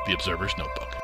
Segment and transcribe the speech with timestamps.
[0.06, 0.98] the Observer's Notebook.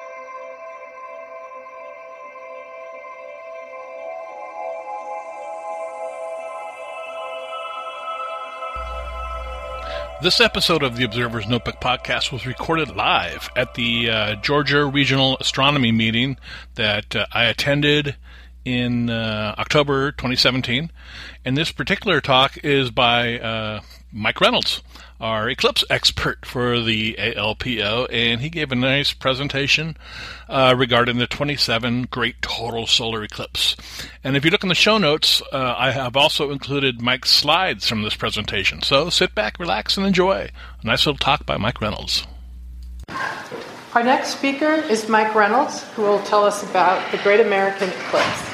[10.21, 15.37] This episode of the Observer's Notebook podcast was recorded live at the uh, Georgia Regional
[15.39, 16.37] Astronomy meeting
[16.75, 18.17] that uh, I attended
[18.65, 20.91] in uh, October 2017.
[21.45, 23.79] And this particular talk is by uh,
[24.11, 24.81] Mike Reynolds,
[25.21, 29.95] our eclipse expert for the ALPO, and he gave a nice presentation
[30.47, 33.75] uh, regarding the 27 Great Total Solar Eclipse.
[34.23, 37.87] And if you look in the show notes, uh, I have also included Mike's slides
[37.87, 38.81] from this presentation.
[38.81, 40.49] So sit back, relax, and enjoy.
[40.81, 42.25] A nice little talk by Mike Reynolds.
[43.93, 48.48] Our next speaker is Mike Reynolds, who will tell us about the Great American Eclipse.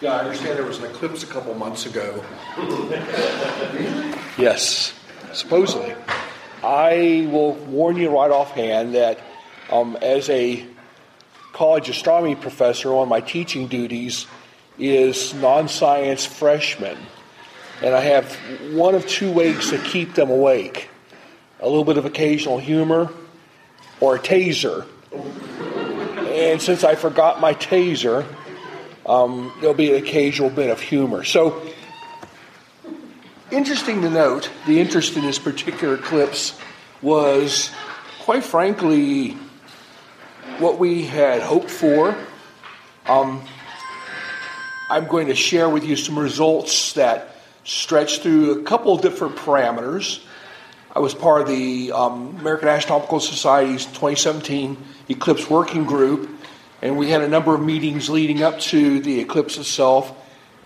[0.00, 2.22] Yeah, I understand there was an eclipse a couple months ago.
[4.38, 4.92] yes,
[5.32, 5.94] supposedly.
[6.62, 9.20] I will warn you right offhand that
[9.70, 10.66] um, as a
[11.54, 14.26] college astronomy professor, one of my teaching duties
[14.78, 16.98] is non science freshmen.
[17.82, 18.34] And I have
[18.74, 20.90] one of two ways to keep them awake
[21.60, 23.10] a little bit of occasional humor
[24.00, 24.86] or a taser.
[25.12, 28.26] And since I forgot my taser,
[29.06, 31.24] um, there'll be an occasional bit of humor.
[31.24, 31.62] So,
[33.50, 36.58] interesting to note, the interest in this particular eclipse
[37.00, 37.70] was,
[38.20, 39.36] quite frankly,
[40.58, 42.16] what we had hoped for.
[43.06, 43.42] Um,
[44.90, 50.22] I'm going to share with you some results that stretch through a couple different parameters.
[50.94, 54.78] I was part of the um, American Astronomical Society's 2017
[55.08, 56.30] Eclipse Working Group,
[56.82, 60.12] and we had a number of meetings leading up to the eclipse itself.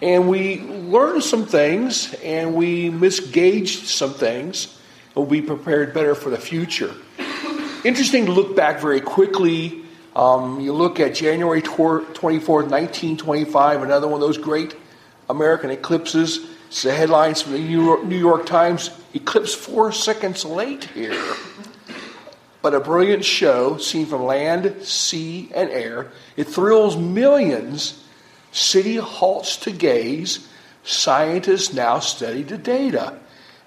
[0.03, 4.79] And we learned some things and we misgauged some things.
[5.15, 6.95] We'll be prepared better for the future.
[7.85, 9.83] Interesting to look back very quickly.
[10.17, 14.75] Um, you look at January 24th, 1925, another one of those great
[15.29, 16.47] American eclipses.
[16.69, 21.35] It's the headlines from the New York, New York Times Eclipse four seconds late here
[22.63, 26.11] but a brilliant show seen from land, sea, and air.
[26.37, 28.03] It thrills millions.
[28.53, 30.49] City halts to gaze.
[30.83, 33.19] Scientists now study the data.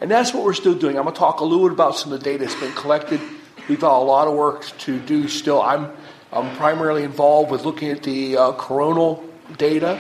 [0.02, 0.98] And that's what we're still doing.
[0.98, 3.22] I'm going to talk a little bit about some of the data that's been collected.
[3.70, 5.62] We've got a lot of work to do still.
[5.62, 5.92] I'm,
[6.32, 9.24] I'm primarily involved with looking at the uh, coronal
[9.58, 10.00] data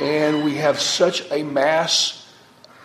[0.00, 2.26] and we have such a mass,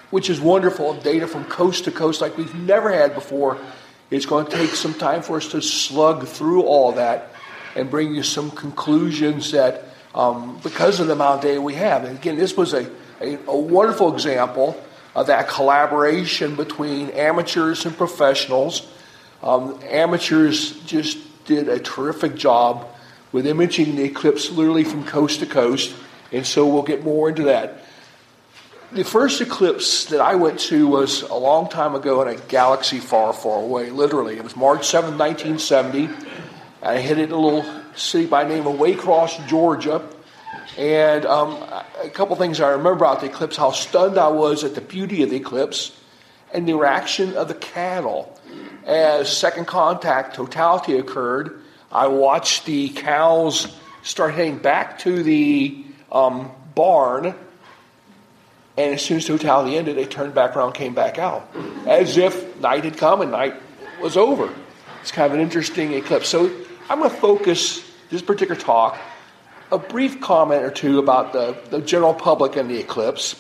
[0.10, 3.58] which is wonderful, of data from coast to coast like we've never had before.
[4.12, 7.32] It's going to take some time for us to slug through all that
[7.76, 12.04] and bring you some conclusions that, um, because of the amount of data we have,
[12.04, 14.80] and again, this was a, a, a wonderful example
[15.16, 18.88] of that collaboration between amateurs and professionals.
[19.42, 22.88] Um, amateurs just did a terrific job
[23.32, 25.96] with imaging the eclipse literally from coast to coast,
[26.32, 27.85] and so we'll get more into that.
[28.92, 33.00] The first eclipse that I went to was a long time ago in a galaxy
[33.00, 34.38] far, far away, literally.
[34.38, 36.08] It was March 7, 1970.
[36.84, 37.66] I hit it in a little
[37.96, 40.08] city by the name of Waycross, Georgia.
[40.78, 41.54] And um,
[42.04, 45.24] a couple things I remember about the eclipse how stunned I was at the beauty
[45.24, 46.00] of the eclipse
[46.54, 48.40] and the reaction of the cattle.
[48.86, 51.60] As second contact totality occurred,
[51.92, 57.34] I watched the cows start heading back to the um, barn,
[58.78, 61.50] and as soon as the totality ended, they turned back around, came back out,
[61.88, 63.56] as if night had come and night
[64.02, 64.54] was over.
[65.02, 66.28] It's kind of an interesting eclipse.
[66.28, 66.52] So
[66.90, 68.98] I'm going to focus this particular talk
[69.72, 73.36] a brief comment or two about the, the general public and the eclipse,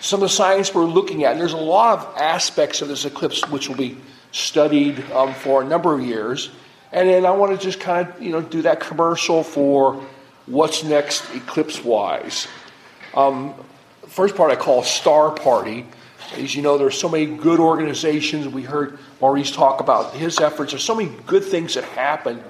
[0.00, 1.32] some of the science we're looking at.
[1.32, 3.98] And there's a lot of aspects of this eclipse which will be
[4.32, 6.50] studied um, for a number of years.
[6.92, 10.04] And then I want to just kind of you know do that commercial for
[10.46, 12.48] what's next eclipse wise.
[13.14, 13.54] Um,
[14.08, 15.86] first part I call Star Party.
[16.36, 18.48] As you know, there's so many good organizations.
[18.48, 20.72] We heard Maurice talk about his efforts.
[20.72, 22.42] There's so many good things that happen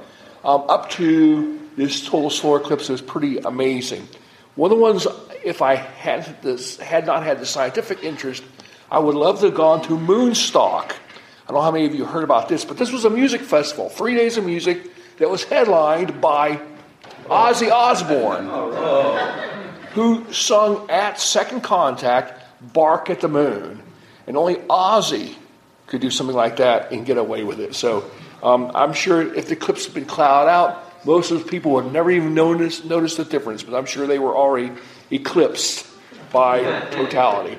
[0.44, 4.08] um, up to this total solar eclipse was pretty amazing.
[4.56, 5.06] One of the ones,
[5.44, 8.42] if I had this, had not had the scientific interest,
[8.90, 10.90] I would love to have gone to Moonstock.
[10.92, 13.42] I don't know how many of you heard about this, but this was a music
[13.42, 16.60] festival, three days of music that was headlined by
[17.26, 18.48] Ozzy Osbourne,
[19.98, 22.40] who sung at Second Contact,
[22.72, 23.82] "Bark at the Moon,"
[24.28, 25.34] and only Ozzy
[25.88, 27.74] could do something like that and get away with it.
[27.74, 28.04] So
[28.40, 31.92] um, I'm sure if the eclipse had been clouded out, most of the people would
[31.92, 34.70] never even notice, notice the difference, but I'm sure they were already
[35.10, 35.84] eclipsed
[36.32, 36.60] by
[36.90, 37.58] totality.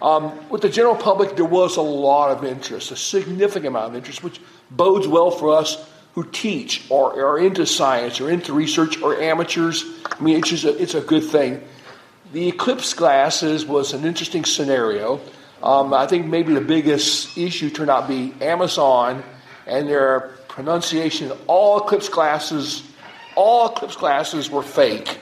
[0.00, 3.96] Um, with the general public, there was a lot of interest, a significant amount of
[3.96, 4.40] interest, which
[4.70, 5.76] bodes well for us
[6.18, 9.84] who teach or are into science or into research or amateurs.
[10.04, 11.62] I mean, it's just a, it's a good thing.
[12.32, 15.20] The eclipse glasses was an interesting scenario.
[15.62, 19.22] Um, I think maybe the biggest issue turned out to be Amazon
[19.64, 21.30] and their pronunciation.
[21.46, 22.82] All eclipse glasses,
[23.36, 25.20] all eclipse glasses were fake,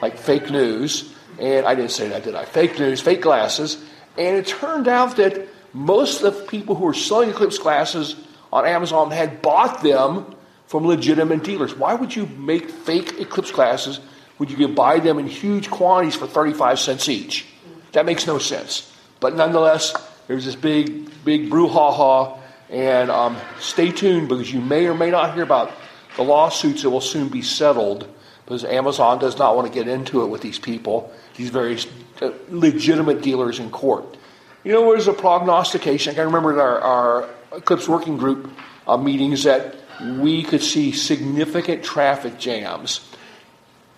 [0.00, 1.14] like fake news.
[1.38, 2.46] And I didn't say that, did I?
[2.46, 3.76] Fake news, fake glasses.
[4.16, 8.16] And it turned out that most of the people who were selling eclipse glasses
[8.52, 10.34] on Amazon had bought them
[10.66, 11.74] from legitimate dealers.
[11.74, 14.00] Why would you make fake eclipse glasses
[14.36, 17.46] when you could buy them in huge quantities for 35 cents each?
[17.92, 18.92] That makes no sense.
[19.18, 19.94] But nonetheless,
[20.26, 22.38] there's this big, big brouhaha
[22.68, 25.72] and um, stay tuned because you may or may not hear about
[26.16, 28.08] the lawsuits that will soon be settled
[28.44, 31.78] because Amazon does not want to get into it with these people, these very
[32.20, 34.16] uh, legitimate dealers in court.
[34.64, 36.12] You know, there's a prognostication.
[36.12, 38.50] I can remember our, our Eclipse Working Group
[38.86, 39.76] uh, meetings that
[40.18, 43.00] we could see significant traffic jams.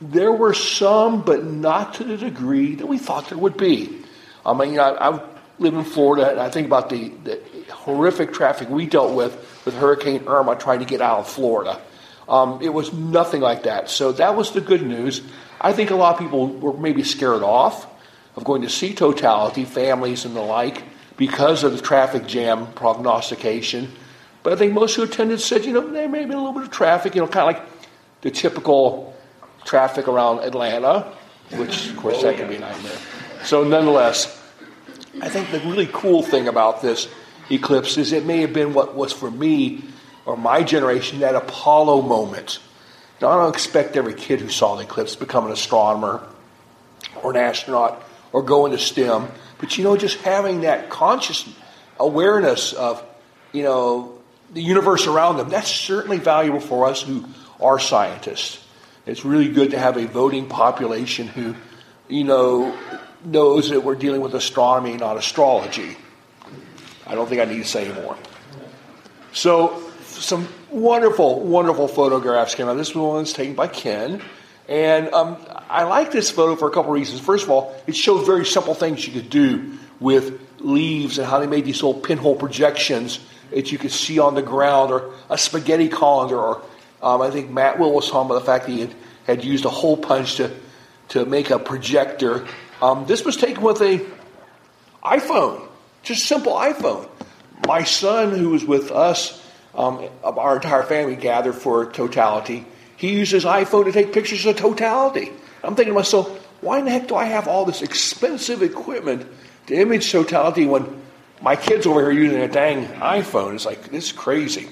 [0.00, 4.04] There were some, but not to the degree that we thought there would be.
[4.44, 5.28] I mean, I, I
[5.58, 7.40] live in Florida, and I think about the, the
[7.72, 9.32] horrific traffic we dealt with
[9.64, 11.80] with Hurricane Irma trying to get out of Florida.
[12.28, 13.90] Um, it was nothing like that.
[13.90, 15.20] So that was the good news.
[15.60, 17.86] I think a lot of people were maybe scared off
[18.36, 20.82] of going to see totality, families and the like,
[21.16, 23.92] because of the traffic jam prognostication.
[24.42, 26.64] But I think most who attended said, you know, there may be a little bit
[26.64, 27.72] of traffic, you know, kind of like
[28.22, 29.14] the typical
[29.64, 31.12] traffic around Atlanta,
[31.52, 32.98] which, of course, that could be a nightmare.
[33.44, 34.40] So, nonetheless,
[35.20, 37.08] I think the really cool thing about this
[37.50, 39.84] eclipse is it may have been what was for me
[40.24, 42.60] or my generation that Apollo moment.
[43.20, 46.26] Now, I don't expect every kid who saw the eclipse to become an astronomer
[47.22, 48.02] or an astronaut
[48.32, 49.28] or go into STEM,
[49.62, 51.48] but you know, just having that conscious
[52.00, 53.00] awareness of,
[53.52, 54.18] you know,
[54.52, 57.24] the universe around them, that's certainly valuable for us who
[57.60, 58.58] are scientists.
[59.06, 61.54] It's really good to have a voting population who,
[62.08, 62.76] you know,
[63.24, 65.96] knows that we're dealing with astronomy, not astrology.
[67.06, 68.16] I don't think I need to say more.
[69.32, 72.76] So, some wonderful, wonderful photographs came out.
[72.76, 74.20] This one was taken by Ken.
[74.68, 75.36] And um,
[75.68, 77.20] I like this photo for a couple reasons.
[77.20, 81.40] First of all, it shows very simple things you could do with leaves and how
[81.40, 83.18] they made these little pinhole projections
[83.50, 86.62] that you could see on the ground, or a spaghetti colander, or
[87.02, 88.94] um, I think Matt Will was talking about the fact that he had,
[89.26, 90.50] had used a hole punch to
[91.08, 92.46] to make a projector.
[92.80, 94.00] Um, this was taken with a
[95.04, 95.66] iPhone,
[96.02, 97.08] just simple iPhone.
[97.66, 102.64] My son, who was with us, um, our entire family gathered for totality.
[103.02, 105.32] He used his iPhone to take pictures of totality.
[105.64, 106.28] I'm thinking to myself,
[106.60, 109.26] why in the heck do I have all this expensive equipment
[109.66, 111.02] to image totality when
[111.40, 113.56] my kids over here using a dang iPhone?
[113.56, 114.68] It's like, this is crazy.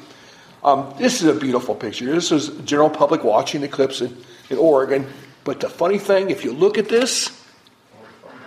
[0.63, 2.05] Um, this is a beautiful picture.
[2.05, 4.17] This is general public watching the eclipse in,
[4.49, 5.09] in Oregon.
[5.43, 7.37] But the funny thing, if you look at this,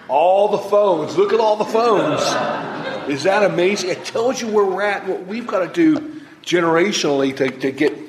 [0.08, 2.22] all the phones, look at all the phones.
[3.10, 3.90] Is that amazing?
[3.90, 8.03] It tells you where we're at, what we've got to do generationally to, to get,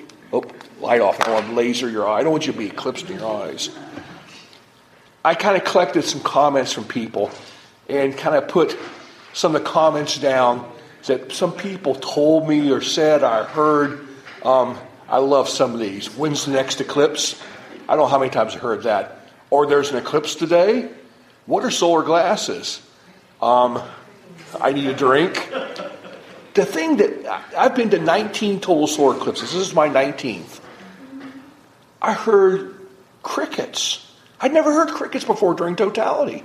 [0.84, 1.20] light off.
[1.20, 2.18] I don't want to laser your eye.
[2.18, 3.70] I don't want you to be eclipsed in your eyes.
[5.24, 7.30] I kind of collected some comments from people
[7.88, 8.78] and kind of put
[9.32, 10.70] some of the comments down
[11.06, 14.06] that some people told me or said I heard.
[14.42, 16.08] Um, I love some of these.
[16.14, 17.42] When's the next eclipse?
[17.88, 19.28] I don't know how many times I heard that.
[19.48, 20.90] Or there's an eclipse today.
[21.46, 22.80] What are solar glasses?
[23.40, 23.82] Um,
[24.60, 25.50] I need a drink.
[26.54, 27.26] The thing that
[27.56, 29.52] I've been to 19 total solar eclipses.
[29.52, 30.60] This is my 19th.
[32.04, 32.74] I heard
[33.22, 34.06] crickets.
[34.38, 36.44] I'd never heard crickets before during totality.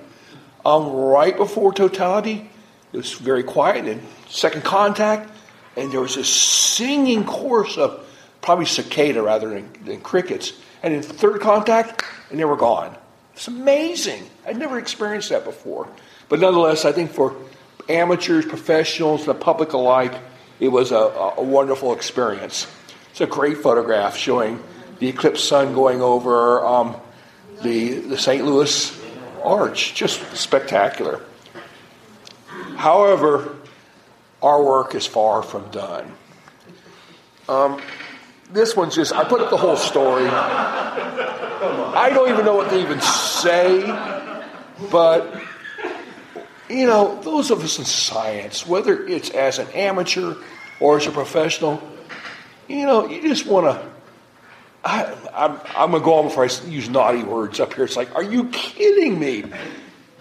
[0.66, 2.50] Um, right before totality,
[2.94, 3.86] it was very quiet.
[3.86, 5.30] And second contact,
[5.76, 8.06] and there was a singing chorus of
[8.42, 10.54] probably cicada rather than, than crickets.
[10.82, 12.96] And in third contact, and they were gone.
[13.34, 14.30] It's amazing.
[14.48, 15.90] I'd never experienced that before.
[16.30, 17.36] But nonetheless, I think for
[17.90, 20.14] amateurs, professionals, the public alike,
[20.62, 22.66] it was a, a wonderful experience.
[23.12, 24.64] It's a great photograph showing
[25.00, 26.96] the eclipse sun going over um,
[27.64, 28.46] the, the St.
[28.46, 29.02] Louis
[29.44, 29.94] Arch.
[29.94, 31.22] Just spectacular.
[32.76, 33.56] However,
[34.42, 36.14] our work is far from done.
[37.48, 37.82] Um,
[38.52, 40.28] this one's just, I put up the whole story.
[40.28, 43.82] I don't even know what to even say,
[44.92, 45.42] but,
[46.70, 50.36] you know, those of us in science, whether it's as an amateur
[50.80, 51.82] or as a professional,
[52.68, 53.89] you know, you just want to.
[54.84, 57.84] I, am I'm going to go on before I use naughty words up here.
[57.84, 59.44] It's like, are you kidding me?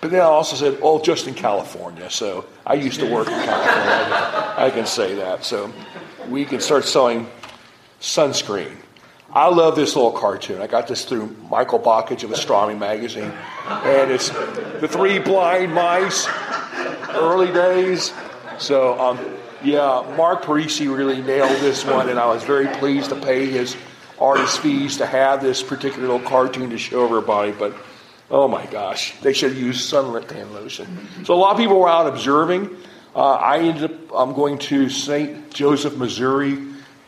[0.01, 2.11] But then I also said, oh, just in California.
[2.11, 4.55] So I used to work in California.
[4.57, 5.45] I can say that.
[5.45, 5.73] So
[6.29, 7.29] we can start selling
[8.01, 8.77] sunscreen.
[9.33, 10.63] I love this little cartoon.
[10.63, 13.33] I got this through Michael Bakich of Astronomy Magazine.
[13.67, 16.27] And it's the three blind mice,
[17.11, 18.13] early days.
[18.59, 19.19] So, um,
[19.63, 23.77] yeah, Mark Parisi really nailed this one, and I was very pleased to pay his
[24.21, 27.53] artist fees to have this particular little cartoon to show everybody.
[27.53, 27.75] But
[28.31, 31.09] Oh my gosh, they should have used sunlit tan lotion.
[31.25, 32.77] So a lot of people were out observing.
[33.17, 35.51] Uh, I ended up I'm going to St.
[35.51, 36.59] Joseph, Missouri,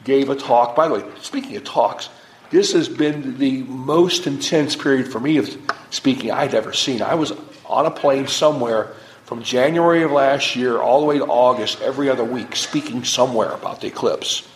[0.03, 0.75] gave a talk.
[0.75, 2.09] By the way, speaking of talks,
[2.51, 5.55] this has been the most intense period for me of
[5.91, 7.03] speaking I'd ever seen.
[7.03, 7.33] I was
[7.67, 12.09] on a plane somewhere from January of last year all the way to August, every
[12.09, 14.49] other week, speaking somewhere about the eclipse.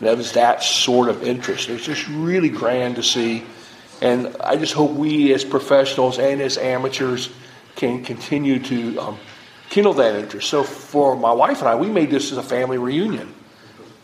[0.00, 1.68] That was that sort of interest.
[1.68, 3.44] It's just really grand to see
[4.00, 7.28] and I just hope we as professionals and as amateurs
[7.76, 9.18] can continue to um,
[9.68, 10.48] kindle that interest.
[10.48, 13.34] So for my wife and I, we made this as a family reunion.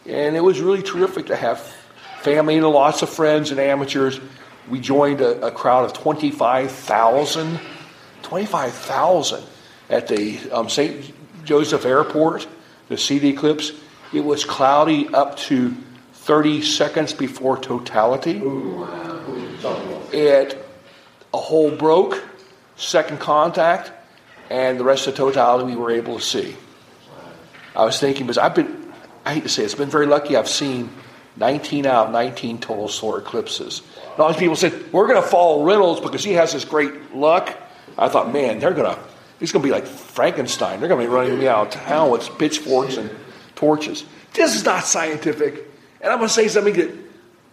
[0.04, 1.60] And it was really terrific to have
[2.20, 4.20] family and lots of friends and amateurs.
[4.68, 7.58] We joined a, a crowd of 25,000.
[8.22, 9.44] 25,000
[9.88, 11.14] at the um, St.
[11.44, 12.46] Joseph Airport
[12.88, 13.72] to see the eclipse.
[14.12, 15.74] It was cloudy up to
[16.12, 18.42] 30 seconds before totality.
[20.12, 20.62] It
[21.32, 22.22] a hole broke,
[22.76, 23.92] second contact,
[24.50, 26.56] and the rest of the totality we were able to see.
[27.74, 28.92] I was thinking because I've been,
[29.24, 30.88] I hate to say it, it's been very lucky I've seen
[31.36, 33.82] 19 out of 19 total solar eclipses.
[34.12, 37.14] And all these people said, we're going to follow Reynolds because he has this great
[37.14, 37.54] luck.
[37.98, 39.00] I thought, man, they're going to,
[39.38, 40.80] he's going to be like Frankenstein.
[40.80, 43.10] They're going to be running me out of town with pitchforks and
[43.56, 44.04] torches.
[44.32, 45.54] This is not scientific.
[46.00, 46.94] And I'm going to say something that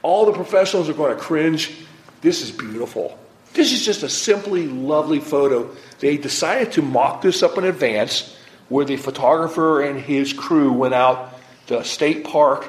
[0.04, 1.76] all the professionals are going to cringe.
[2.22, 3.18] This is beautiful.
[3.54, 5.74] This is just a simply lovely photo.
[6.00, 8.36] They decided to mock this up in advance,
[8.70, 11.34] where the photographer and his crew went out
[11.68, 12.68] to state park,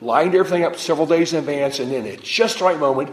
[0.00, 3.10] lined everything up several days in advance, and then at just the right moment,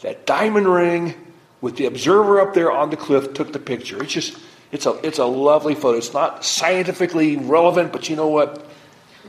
[0.00, 1.14] that diamond ring
[1.60, 4.02] with the observer up there on the cliff took the picture.
[4.02, 4.38] It's just,
[4.72, 5.98] it's a, it's a lovely photo.
[5.98, 8.66] It's not scientifically relevant, but you know what?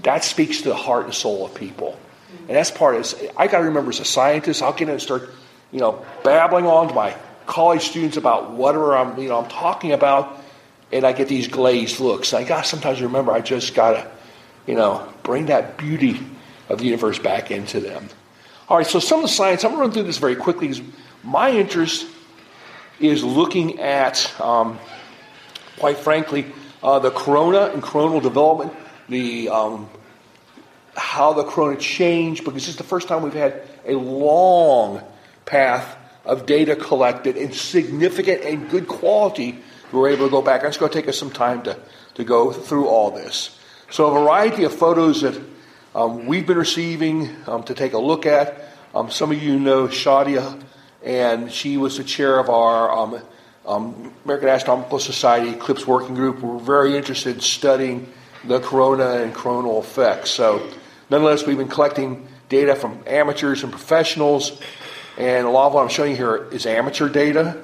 [0.04, 1.98] That speaks to the heart and soul of people.
[2.48, 3.34] And that's part of it.
[3.38, 5.30] I got to remember as a scientist, I'll get in and start
[5.72, 9.92] you know, babbling on to my college students about whatever I'm, you know, I'm talking
[9.92, 10.42] about,
[10.92, 12.34] and I get these glazed looks.
[12.34, 14.10] I got sometimes remember I just gotta,
[14.66, 16.20] you know, bring that beauty
[16.70, 18.10] of the universe back into them.
[18.70, 20.84] All right, so some of the science, I'm gonna run through this very quickly
[21.24, 22.08] my interest
[23.00, 24.80] is looking at, um,
[25.80, 26.46] quite frankly,
[26.82, 28.74] uh, the corona and coronal development,
[29.10, 29.90] the um,
[30.96, 35.02] how the corona changed, because this is the first time we've had a long
[35.46, 35.96] path
[36.26, 39.60] of data collected in significant and good quality.
[39.92, 40.64] We're able to go back.
[40.64, 41.80] It's going to take us some time to,
[42.16, 43.58] to go through all this.
[43.90, 45.40] So, a variety of photos that
[45.96, 48.64] um, we've been receiving um, to take a look at.
[48.94, 50.62] Um, some of you know Shadia,
[51.04, 53.22] and she was the chair of our um,
[53.66, 56.42] um, American Astronomical Society Eclipse Working Group.
[56.42, 58.12] We're very interested in studying
[58.44, 60.32] the corona and coronal effects.
[60.32, 60.68] So,
[61.10, 64.60] nonetheless, we've been collecting data from amateurs and professionals,
[65.18, 67.64] and a lot of what I'm showing you here is amateur data.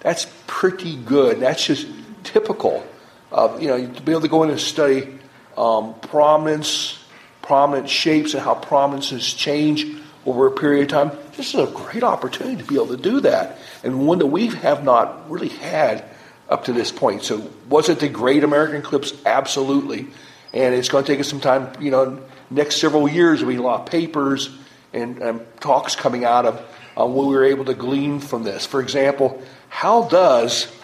[0.00, 1.40] That's pretty good.
[1.40, 1.86] That's just
[2.22, 2.86] typical
[3.32, 5.18] of, you know, to be able to go in and study
[5.56, 6.98] um, prominence,
[7.42, 9.86] prominent shapes, and how prominences change
[10.26, 11.18] over a period of time.
[11.36, 14.48] This is a great opportunity to be able to do that, and one that we
[14.48, 16.04] have not really had
[16.50, 17.22] up to this point.
[17.22, 19.14] So, was it the great American eclipse?
[19.24, 20.08] Absolutely.
[20.52, 23.56] And it's going to take us some time, you know, next several years, We'll be
[23.56, 24.50] a lot of papers
[24.92, 26.56] and, and talks coming out of
[26.98, 28.66] uh, what we were able to glean from this.
[28.66, 30.74] For example, how does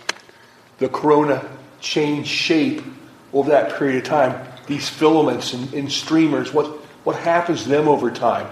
[0.78, 1.46] the corona
[1.80, 2.82] change shape
[3.32, 4.46] over that period of time?
[4.68, 6.66] These filaments and, and streamers, what,
[7.04, 8.46] what happens to them over time?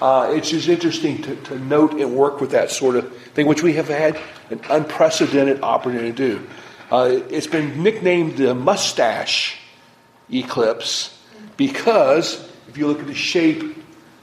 [0.00, 3.62] Uh, it's just interesting to, to note and work with that sort of thing, which
[3.62, 4.18] we have had
[4.50, 6.46] an unprecedented opportunity to do.
[6.90, 9.58] Uh, it's been nicknamed the mustache
[10.32, 11.16] eclipse
[11.56, 13.76] because if you look at the shape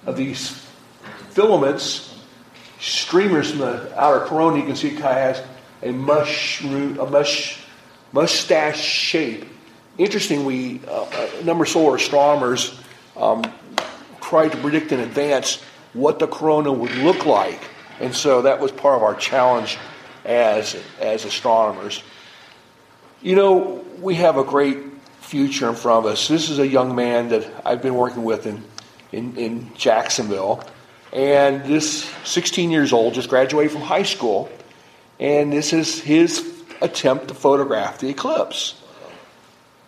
[0.06, 0.66] of these
[1.30, 2.20] filaments,
[2.80, 5.44] streamers from the outer corona, you can see it kind of has
[5.84, 7.60] a mushroom, a mush,
[8.12, 9.46] mustache shape.
[9.98, 12.80] Interesting, we uh, a number of solar astronomers
[13.16, 13.44] um,
[14.28, 15.62] tried to predict in advance
[15.94, 17.62] what the corona would look like,
[18.02, 19.78] and so that was part of our challenge
[20.26, 22.04] as as astronomers.
[23.22, 24.80] You know, we have a great
[25.22, 26.28] future in front of us.
[26.28, 28.64] This is a young man that I've been working with in
[29.14, 30.62] in, in Jacksonville,
[31.14, 34.50] and this 16 years old just graduated from high school,
[35.22, 38.76] and this is his attempt to photograph the eclipse.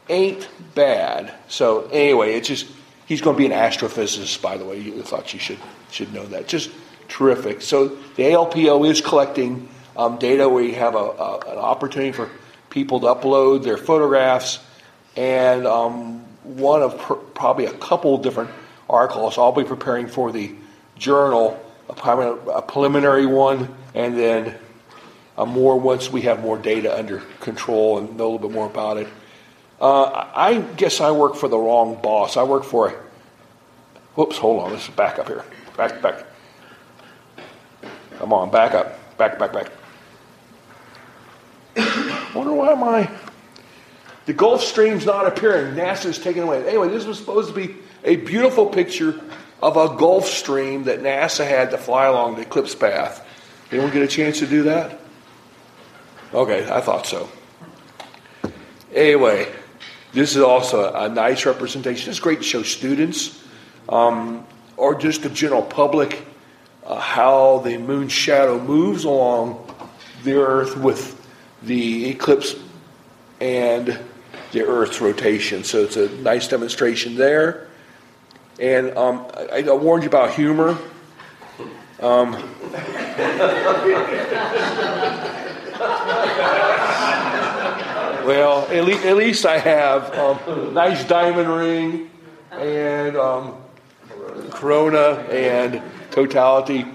[0.08, 1.36] Ain't bad.
[1.50, 2.66] So anyway, it's just
[3.10, 4.42] he's going to be an astrophysicist.
[4.42, 5.58] By the way, you thought you should
[5.92, 6.48] should know that.
[6.48, 6.70] Just
[7.10, 7.62] terrific.
[7.62, 9.68] So the ALPO is collecting
[9.98, 10.48] um, data.
[10.48, 12.30] We have a, a, an opportunity for
[12.70, 14.60] people to upload their photographs,
[15.18, 18.52] and um, one of pr- probably a couple different
[18.90, 19.38] articles.
[19.38, 20.56] I'll be preparing for the
[20.98, 24.56] journal, a, a preliminary one, and then
[25.36, 28.68] a more once we have more data under control and know a little bit more
[28.68, 29.08] about it.
[29.80, 32.38] Uh, I guess I work for the wrong boss.
[32.38, 32.92] I work for a.
[34.16, 34.72] Whoops, hold on.
[34.72, 35.46] Let's back up here.
[35.78, 36.26] Back, back.
[38.18, 39.18] Come on, back up.
[39.18, 39.72] Back, back, back.
[42.36, 43.10] wonder why my
[44.26, 45.74] the Gulfstream's not appearing.
[45.74, 46.68] NASA's taking away.
[46.68, 49.20] Anyway, this was supposed to be a beautiful picture
[49.62, 53.26] of a Gulfstream that NASA had to fly along the eclipse path.
[53.72, 55.00] Anyone get a chance to do that?
[56.34, 57.28] Okay, I thought so.
[58.94, 59.52] Anyway,
[60.12, 62.10] this is also a nice representation.
[62.10, 63.44] It's great to show students
[63.88, 64.46] um,
[64.76, 66.26] or just the general public
[66.86, 69.66] uh, how the moon's shadow moves along
[70.24, 71.16] the Earth with
[71.62, 72.56] the eclipse
[73.40, 74.00] and
[74.52, 75.64] the Earth's rotation.
[75.64, 77.68] So it's a nice demonstration there.
[78.60, 80.78] And um, I, I, warned you about humor.
[82.02, 82.34] Um,
[88.26, 92.10] well, at, le- at, least I have um, nice diamond ring
[92.52, 93.56] and um,
[94.52, 96.86] Corona and totality.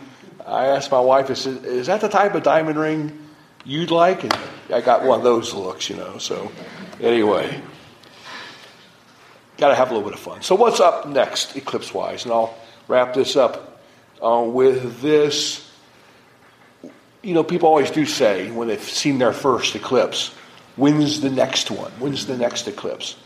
[0.46, 3.26] I asked my wife, I said, is that the type of diamond ring
[3.64, 4.24] you'd like?
[4.24, 4.36] And
[4.72, 6.18] I got one of those looks, you know.
[6.18, 6.50] So,
[7.00, 7.60] anyway.
[9.56, 10.42] Got to have a little bit of fun.
[10.42, 12.24] So, what's up next, eclipse wise?
[12.24, 12.54] And I'll
[12.88, 13.80] wrap this up
[14.22, 15.70] uh, with this.
[17.22, 20.34] You know, people always do say when they've seen their first eclipse,
[20.76, 21.90] when's the next one?
[21.92, 23.16] When's the next eclipse?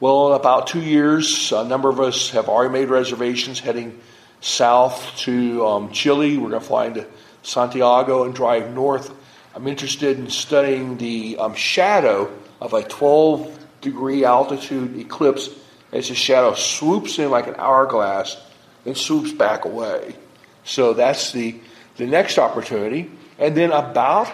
[0.00, 4.00] Well, in about two years, a number of us have already made reservations heading
[4.40, 6.36] south to um, Chile.
[6.36, 7.06] We're going to fly into
[7.42, 9.12] Santiago and drive north.
[9.54, 12.30] I'm interested in studying the um, shadow
[12.60, 15.48] of a 12 degree altitude eclipse
[15.92, 18.36] as the shadow swoops in like an hourglass
[18.84, 20.16] and swoops back away.
[20.64, 21.54] So that's the,
[21.96, 23.10] the next opportunity.
[23.38, 24.28] And then about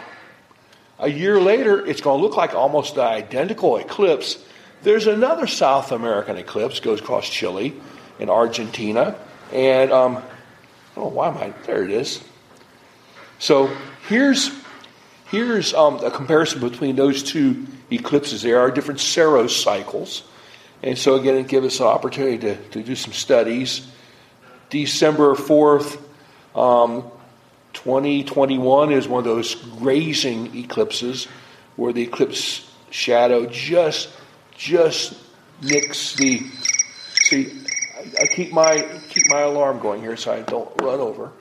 [1.00, 4.38] a year later, it's going to look like almost the identical eclipse.
[4.82, 7.74] There's another South American eclipse, goes across Chile
[8.18, 9.16] and Argentina.
[9.52, 10.22] And, um,
[10.96, 11.54] oh, why am I?
[11.66, 12.22] There it is.
[13.38, 13.74] So
[14.08, 14.50] here's,
[15.30, 18.42] here's um, a comparison between those two eclipses.
[18.42, 20.22] There are different Saros cycles.
[20.82, 23.86] And so, again, it gives us an opportunity to, to do some studies.
[24.70, 26.00] December 4th,
[26.54, 27.10] um,
[27.72, 31.26] 2021 is one of those grazing eclipses
[31.76, 34.11] where the eclipse shadow just
[34.56, 35.14] just
[35.62, 36.42] nicks the.
[37.22, 37.62] See,
[38.20, 41.33] I, keep my keep my alarm going here so I don't run over.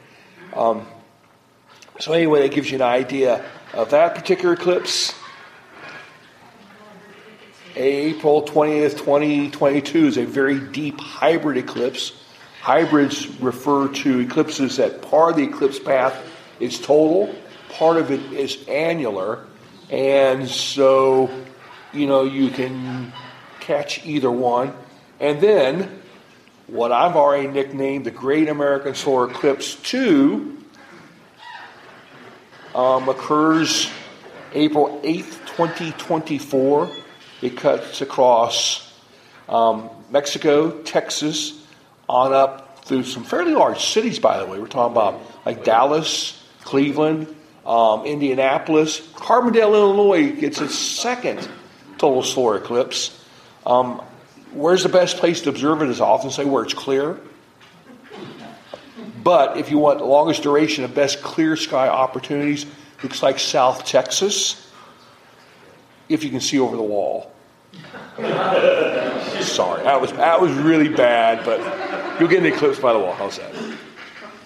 [0.54, 0.88] Um,
[2.00, 5.14] so anyway, that gives you an idea of that particular eclipse.
[7.76, 12.19] April 20th, 2022 is a very deep hybrid eclipse.
[12.62, 16.22] Hybrids refer to eclipses that part of the eclipse path
[16.60, 17.34] is total,
[17.70, 19.46] part of it is annular,
[19.90, 21.30] and so,
[21.94, 23.14] you know, you can
[23.60, 24.74] catch either one.
[25.20, 26.02] And then,
[26.68, 30.58] what I've already nicknamed the Great American Solar Eclipse 2
[32.76, 33.90] um, occurs
[34.54, 36.90] April 8th, 2024.
[37.42, 38.94] It cuts across
[39.48, 41.59] um, Mexico, Texas,
[42.10, 44.60] on up through some fairly large cities, by the way.
[44.60, 47.34] We're talking about like Dallas, Cleveland,
[47.66, 49.00] um, Indianapolis.
[49.14, 51.48] Carbondale, Illinois gets its second
[52.00, 53.16] total solar eclipse.
[53.66, 54.02] Um,
[54.52, 55.90] where's the best place to observe it?
[55.90, 57.20] Is I often say where it's clear.
[59.24, 62.66] But if you want the longest duration of best clear sky opportunities,
[63.04, 64.66] looks like South Texas
[66.08, 67.32] if you can see over the wall.
[69.42, 71.60] Sorry, that was that was really bad, but
[72.20, 73.14] you'll get an eclipse by the wall.
[73.14, 73.54] How's that?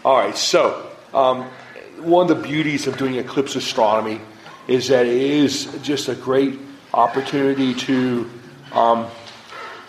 [0.05, 1.43] All right, so um,
[1.99, 4.21] one of the beauties of doing eclipse astronomy
[4.67, 6.59] is that it is just a great
[6.93, 8.29] opportunity to
[8.71, 9.07] um,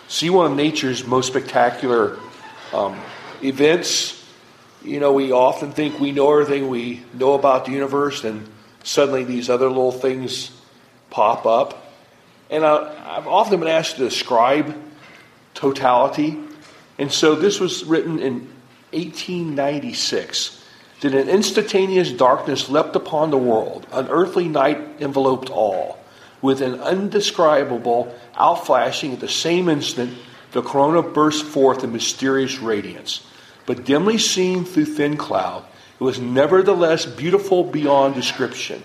[0.07, 2.17] see one of nature's most spectacular
[2.73, 2.99] um,
[3.43, 4.23] events.
[4.83, 8.47] You know, we often think we know everything we know about the universe, and
[8.83, 10.51] suddenly these other little things
[11.09, 11.93] pop up.
[12.49, 14.75] And I, have often been asked to describe
[15.53, 16.37] totality.
[16.97, 18.47] And so this was written in
[18.91, 20.61] 1896.
[21.01, 25.99] That an instantaneous darkness leapt upon the world, an earthly night enveloped all.
[26.41, 30.17] With an undescribable outflashing at the same instant,
[30.53, 33.25] the corona burst forth in mysterious radiance.
[33.65, 35.65] But dimly seen through thin cloud,
[35.99, 38.81] it was nevertheless beautiful beyond description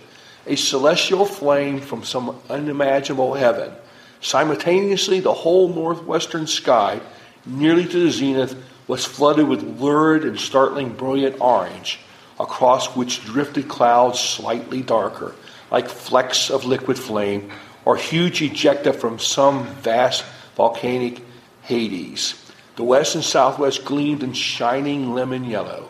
[0.46, 3.72] a celestial flame from some unimaginable heaven.
[4.20, 7.00] Simultaneously, the whole northwestern sky,
[7.46, 12.00] nearly to the zenith, was flooded with lurid and startling brilliant orange,
[12.38, 15.34] across which drifted clouds slightly darker,
[15.70, 17.50] like flecks of liquid flame,
[17.84, 20.24] or huge ejecta from some vast
[20.56, 21.22] volcanic
[21.62, 22.34] Hades.
[22.76, 25.88] The west and southwest gleamed in shining lemon yellow.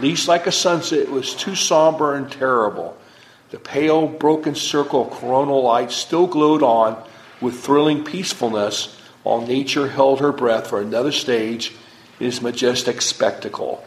[0.00, 2.96] Least like a sunset, it was too somber and terrible
[3.54, 7.00] the pale, broken circle of coronal light still glowed on
[7.40, 11.74] with thrilling peacefulness while nature held her breath for another stage
[12.20, 13.84] in its majestic spectacle.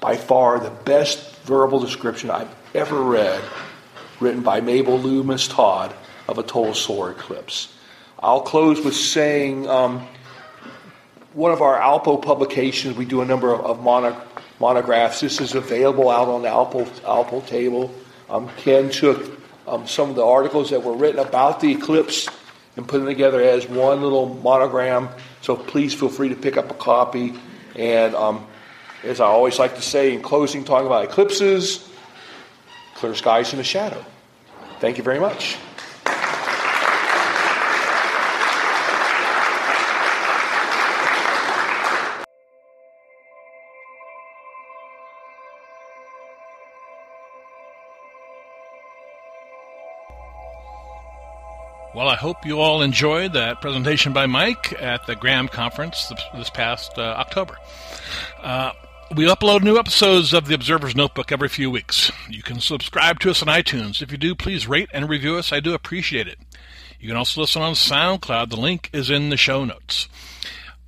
[0.00, 3.42] By far the best verbal description I've ever read,
[4.18, 5.94] written by Mabel Loomis Todd
[6.28, 7.72] of a total solar eclipse.
[8.18, 10.06] I'll close with saying um,
[11.32, 14.20] one of our Alpo publications, we do a number of, of mono,
[14.58, 15.20] monographs.
[15.20, 17.94] This is available out on the Alpo, Alpo table.
[18.28, 22.28] Um, Ken took um, some of the articles that were written about the eclipse
[22.76, 25.08] and put them together as one little monogram.
[25.42, 27.34] So please feel free to pick up a copy.
[27.74, 28.46] And um,
[29.02, 31.88] as I always like to say in closing, talking about eclipses,
[32.94, 34.04] clear skies in the shadow.
[34.80, 35.56] Thank you very much.
[51.92, 56.48] Well, I hope you all enjoyed that presentation by Mike at the GRAM Conference this
[56.48, 57.56] past uh, October.
[58.40, 58.70] Uh,
[59.16, 62.12] we upload new episodes of the Observer's Notebook every few weeks.
[62.28, 64.02] You can subscribe to us on iTunes.
[64.02, 65.52] If you do, please rate and review us.
[65.52, 66.38] I do appreciate it.
[67.00, 68.50] You can also listen on SoundCloud.
[68.50, 70.08] The link is in the show notes.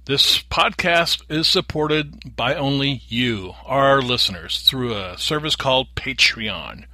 [0.04, 6.84] This podcast is supported by only you, our listeners, through a service called Patreon.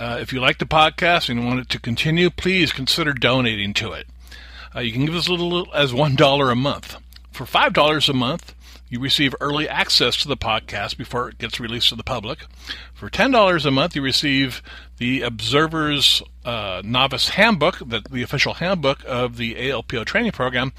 [0.00, 3.92] Uh, if you like the podcast and want it to continue, please consider donating to
[3.92, 4.06] it.
[4.74, 6.96] Uh, you can give as little as $1 a month.
[7.32, 8.54] For $5 a month,
[8.88, 12.46] you receive early access to the podcast before it gets released to the public.
[12.94, 14.62] For $10 a month, you receive
[14.96, 20.72] the Observer's uh, Novice Handbook, the, the official handbook of the ALPO training program.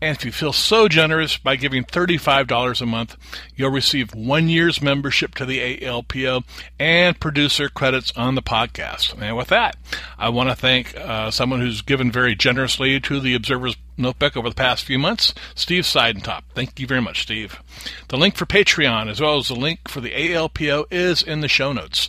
[0.00, 3.16] And if you feel so generous by giving $35 a month,
[3.56, 6.44] you'll receive one year's membership to the ALPO
[6.78, 9.20] and producer credits on the podcast.
[9.20, 9.76] And with that,
[10.16, 14.48] I want to thank uh, someone who's given very generously to the Observer's Notebook over
[14.48, 16.42] the past few months, Steve Seidentop.
[16.54, 17.60] Thank you very much, Steve.
[18.06, 21.48] The link for Patreon, as well as the link for the ALPO, is in the
[21.48, 22.08] show notes.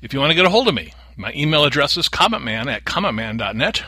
[0.00, 2.84] If you want to get a hold of me, my email address is cometman at
[2.84, 3.82] cometman.net